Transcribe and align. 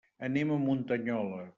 Anem 0.27 0.53
a 0.55 0.57
Muntanyola. 0.65 1.47